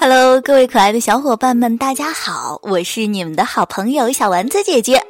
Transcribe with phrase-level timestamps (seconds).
[0.00, 5.04] Hello，各位可爱的小伙伴们，大家好，我是你们的好朋友小丸子姐姐。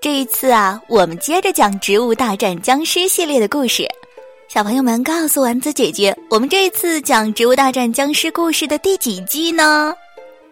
[0.00, 3.84] 这一次啊，我们接着讲《植物大战僵尸》系列的故事。
[4.48, 9.92] 小朋友们，告诉丸子姐姐，我们这一次讲《植物大战僵尸》故事的第几季呢？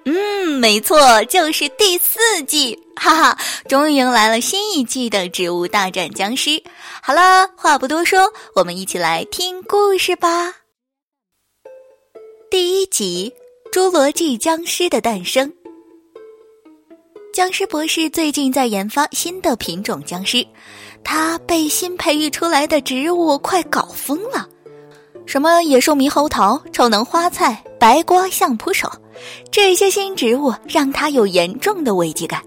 [0.05, 2.19] 嗯，没错，就是第四
[2.49, 6.51] 季，哈哈，终于迎来了新一季的《植物大战僵尸》。
[7.01, 10.55] 好了，话不多说，我们一起来听故事吧。
[12.51, 13.33] 第一集。
[13.73, 15.53] 侏罗纪僵尸的诞生。
[17.33, 20.45] 僵尸博士最近在研发新的品种僵尸，
[21.05, 24.49] 他被新培育出来的植物快搞疯了。
[25.25, 28.91] 什么野兽猕猴桃、臭能花菜、白瓜相扑手，
[29.53, 32.43] 这些新植物让他有严重的危机感。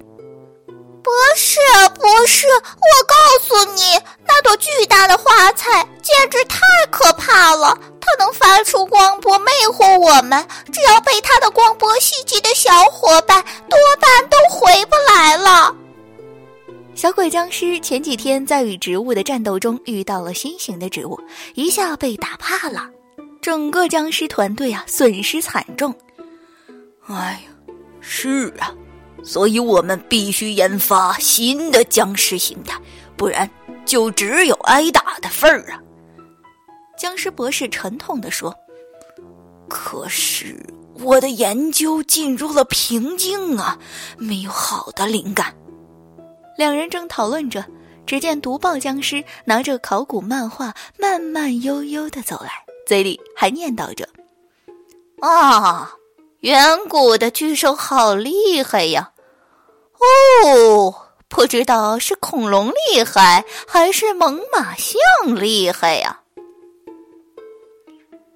[1.01, 1.57] 博士，
[2.01, 3.81] 博士，我告诉你，
[4.27, 6.59] 那朵巨大的花菜简直太
[6.91, 7.79] 可怕了。
[8.05, 15.73] 它能发出光波魅惑我们，只要被它的光波袭击的小伙伴，多半都回不来了。
[16.95, 21.19] 小鬼僵尸前几天在与植物的战斗中遇到了新型的植物，
[21.55, 22.87] 一下被打怕了，
[23.41, 25.93] 整个僵尸团队啊损失惨重。
[27.07, 28.71] 哎呀，是啊，
[29.23, 32.77] 所以我们必须研发新的僵尸形态，
[33.17, 33.49] 不然
[33.85, 35.79] 就只有挨打的份儿啊。
[36.97, 38.55] 僵尸博士沉痛地说
[39.67, 40.55] ：“可是
[40.99, 43.77] 我的研究进入了瓶颈啊，
[44.17, 45.53] 没有好的灵感。”
[46.57, 47.65] 两人正讨论着，
[48.05, 52.51] 只见毒爆僵尸拿着考古漫画，慢慢悠悠的走来，
[52.85, 54.07] 嘴里还念叨着
[55.19, 55.91] ：“啊，
[56.41, 59.11] 远古的巨兽好厉害呀！
[60.45, 60.93] 哦，
[61.27, 66.19] 不知道是恐龙厉害，还是猛犸象厉害呀？”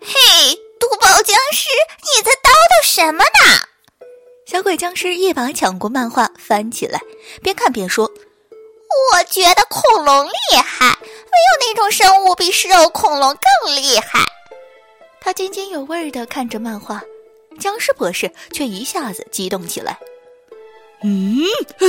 [0.01, 1.67] 嘿，毒宝僵尸，
[2.01, 3.61] 你在叨叨什么呢？
[4.45, 7.01] 小鬼僵尸一把抢过漫画，翻起来，
[7.41, 8.05] 边看边说
[9.13, 14.25] ：“我觉得恐龙厉害，没有哪种生物比食肉恐龙更厉害。”
[15.19, 17.01] 他津津有味的看着漫画，
[17.59, 19.99] 僵尸博士却一下子激动起来
[21.03, 21.39] ：“嗯，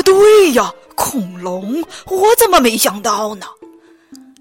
[0.05, 3.47] 对呀，恐龙，我怎么没想到呢？”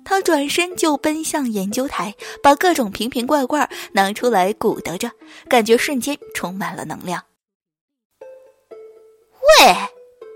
[0.09, 5.12] 他转身就奔向研究台，把各种瓶瓶罐罐拿出来鼓捣着，
[5.50, 7.22] 感觉瞬间充满了能量。
[9.59, 9.75] 喂，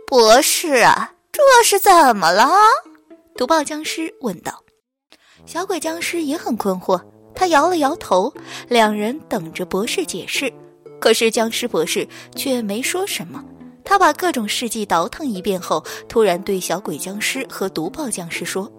[0.06, 2.50] 博士啊，这是怎么了？
[3.38, 4.62] 毒爆僵尸问道。
[5.46, 7.02] 小鬼僵尸也很困惑，
[7.34, 8.34] 他摇了摇头。
[8.68, 10.52] 两人等着博士解释，
[11.00, 12.06] 可是僵尸博士
[12.36, 13.42] 却没说什么。
[13.86, 18.70] 他把各种事迹倒腾一遍后，突然对小鬼僵尸和毒爆僵尸说。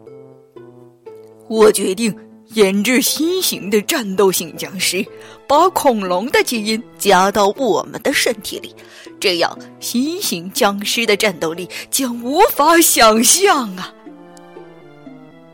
[1.52, 2.16] 我决定
[2.54, 5.04] 研制新型的战斗性僵尸，
[5.46, 8.74] 把恐龙的基因加到我们的身体里，
[9.20, 13.92] 这样新型僵尸的战斗力将无法想象啊！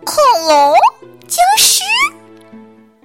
[0.05, 0.73] 恐龙
[1.27, 1.83] 僵尸，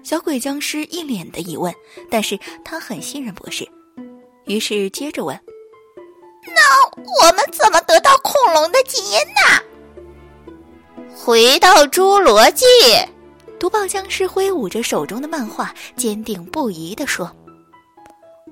[0.04, 1.74] 小鬼僵尸一脸的疑问，
[2.12, 3.68] 但是他很信任博士，
[4.46, 5.36] 于是接着问
[6.46, 9.64] ：“那我们怎么得到恐龙的基因呢？”
[11.16, 12.66] 回到侏罗纪，
[13.60, 17.34] 毒爆僵尸挥舞着手中的漫画，坚定不移地说：“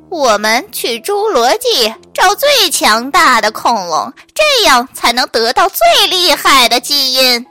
[0.09, 7.45] 我们去侏罗纪找最强大的恐龙，这样才能得到最厉害的基因。”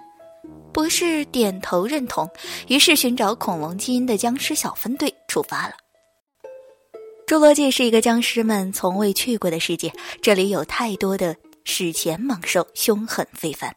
[0.73, 2.31] 博士点头认同，
[2.69, 5.75] 于是寻找恐龙基因的僵尸小分队出发了。
[7.27, 9.93] 侏罗纪是一个僵尸们从未去过的世界，
[10.23, 11.37] 这里有太多的。
[11.63, 13.77] 史前猛兽凶狠非凡，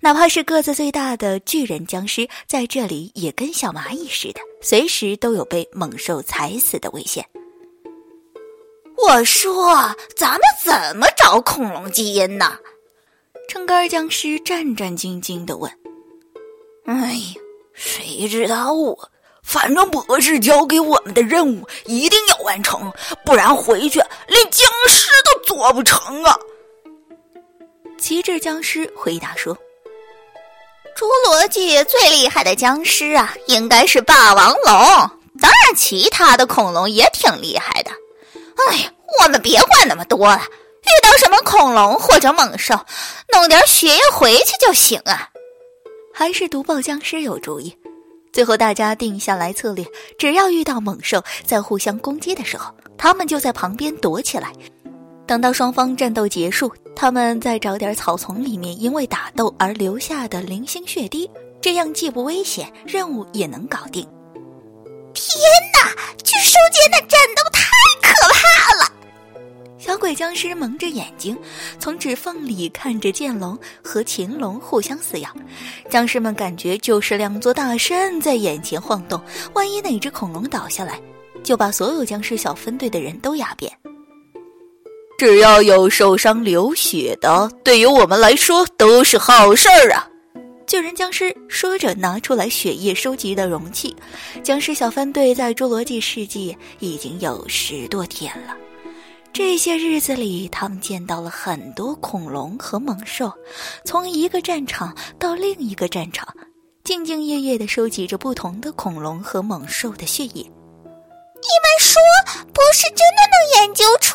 [0.00, 7.24] 哪怕是个子最大的巨人僵尸，在这里也跟小蚂蚁似的，随时都有被猛兽踩死的危险。
[8.96, 12.58] 我说，咱们怎么找恐龙基因呢？
[13.48, 15.70] 撑杆僵尸战战兢兢地问。
[16.84, 17.34] 哎呀，
[17.74, 19.08] 谁知道啊？
[19.42, 22.92] 反正博士交给我们的任务一定要完成，
[23.24, 23.98] 不然回去
[24.28, 26.38] 连僵尸都做不成啊！
[27.98, 29.56] 旗帜僵尸回答说
[30.96, 35.10] ：“侏罗纪最厉害的僵尸啊，应该是霸王龙。
[35.40, 37.90] 当然，其他的恐龙也挺厉害的。
[38.68, 40.42] 哎呀，我们别管那么多了，
[40.82, 42.78] 遇到什么恐龙或者猛兽，
[43.32, 45.28] 弄点血液回去就行啊。”
[46.14, 47.76] 还是毒爆僵尸有主意。
[48.32, 49.84] 最后，大家定下来策略：
[50.18, 54.52] 只要遇到猛兽在互相攻击的时候，他们就在旁边躲起来。
[55.32, 61.26] 等到双方战斗结束，他们再找点草丛里面因为打斗而留下的零星血滴，
[61.58, 64.06] 这样既不危险，任务也能搞定。
[65.14, 65.34] 天
[65.72, 65.90] 哪，
[66.22, 67.62] 巨兽间的战斗太
[68.02, 68.92] 可怕了！
[69.78, 71.34] 小鬼僵尸蒙着眼睛，
[71.78, 75.30] 从指缝里看着剑龙和禽龙互相撕咬。
[75.88, 79.18] 僵尸们感觉就是两座大山在眼前晃动，
[79.54, 81.00] 万一哪只恐龙倒下来，
[81.42, 83.72] 就把所有僵尸小分队的人都压扁。
[85.24, 90.04] 只要有受伤流血的，对于我们来说都是好事儿啊！
[90.66, 93.94] 巨人僵尸说着，拿出来血液收集的容器。
[94.42, 98.56] 僵尸小分队在侏罗纪世纪已经有十多天了。
[99.32, 103.32] 这些日子里，他们见到了很多恐龙和猛兽，
[103.84, 106.26] 从一个战场到另一个战场，
[106.84, 110.42] 兢兢业业地收集着不同的恐龙和猛兽的血液。
[111.44, 112.02] 你们说，
[112.52, 114.14] 博士真的能研究出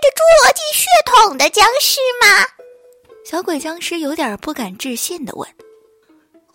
[0.00, 2.46] 着侏罗纪血统的僵尸吗？
[3.24, 5.48] 小鬼僵尸有点不敢置信的问。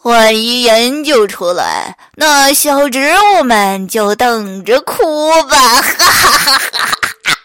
[0.03, 5.81] 万一研究出来，那小植物们就等着哭吧！
[5.81, 6.87] 哈哈哈哈
[7.23, 7.37] 哈！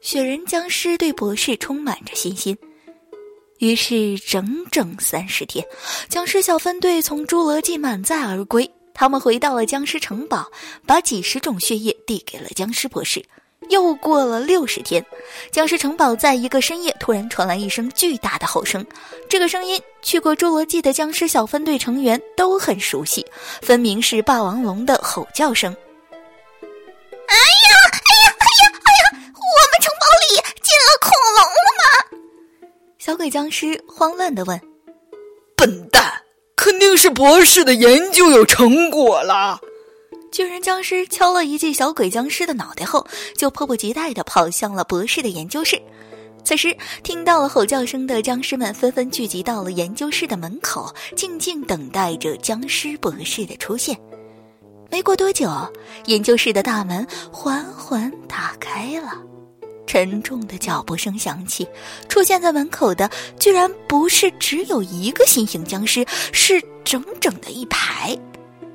[0.00, 2.56] 雪人僵尸对博士充满着信心。
[3.58, 5.64] 于是，整整三十天，
[6.08, 8.70] 僵尸小分队从侏罗纪满载而归。
[8.92, 10.50] 他们回到了僵尸城堡，
[10.86, 13.24] 把几十种血液递给了僵尸博士。
[13.70, 15.04] 又过了六十天，
[15.50, 18.84] 僵尸城堡在一个深夜突然传来一声巨大的吼声。
[19.28, 23.24] 这个声音，去过侏罗纪的僵尸小分队成员都很熟悉，
[23.62, 25.74] 分明是霸王龙的吼叫声。
[27.28, 29.32] 哎呀，哎呀，哎呀，哎呀！
[29.34, 31.82] 我们城堡里进了恐龙了吗？
[32.98, 34.60] 小鬼僵尸慌乱地问。
[35.56, 36.12] 笨蛋，
[36.56, 39.60] 肯定是博士的研究有成果了。
[40.30, 43.04] 巨人僵尸敲了一记小鬼僵尸的脑袋后，
[43.36, 45.80] 就迫不及待地跑向了博士的研究室。
[46.44, 53.98] 此时，听到了吼叫声的僵尸们纷纷聚集到了研究室的门口，静静等待着僵尸博士的出现。
[54.88, 55.50] 没过多久，
[56.06, 59.20] 研究室的大门缓缓打开了，
[59.86, 61.66] 沉重的脚步声响起。
[62.08, 68.16] 出现在门口的，居然不是只有一个新型僵尸，是整整的一排。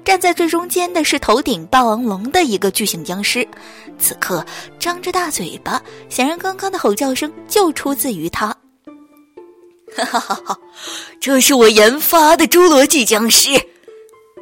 [0.05, 3.45] 站在最中间的是头顶霸王龙的一个巨型僵尸，
[3.97, 4.45] 此刻
[4.79, 8.55] 张着大嘴巴，显然刚刚的吼叫声就出自于他。
[9.95, 10.57] 哈哈哈哈！
[11.19, 13.49] 这是我研发的侏罗纪僵尸，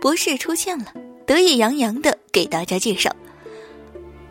[0.01, 0.87] 博士出现了，
[1.25, 3.09] 得意洋洋的给大家介绍：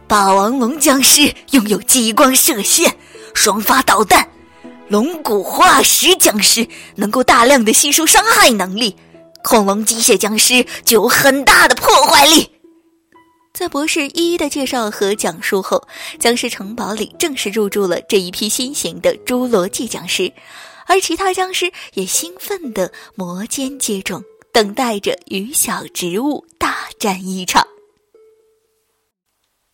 [0.06, 2.94] 霸王龙僵尸拥有激光射线、
[3.32, 4.23] 双发导弹；
[4.88, 8.94] 龙骨化石僵尸能够大量的吸收伤害能力。
[9.43, 12.50] 恐龙机械僵尸具有很大的破坏力。
[13.53, 15.87] 在博士一一的介绍和讲述后，
[16.19, 20.33] 僵尸城堡里正式入住了这一批新型的侏罗纪僵尸，
[20.87, 24.23] 而其他僵尸也兴奋的摩肩接踵，
[24.53, 27.67] 等待着与小植物大战一场。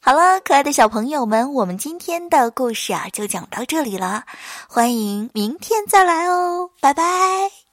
[0.01, 4.25] 好了，可爱的小朋友们，我们今天的故事啊就讲到这里了，
[4.69, 7.68] 欢迎明天再来哦，拜拜。